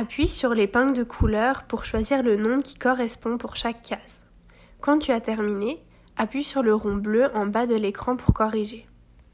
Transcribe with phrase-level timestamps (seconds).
[0.00, 4.22] Appuie sur l'épingle de couleur pour choisir le nom qui correspond pour chaque case.
[4.80, 5.82] Quand tu as terminé,
[6.16, 8.86] appuie sur le rond bleu en bas de l'écran pour corriger.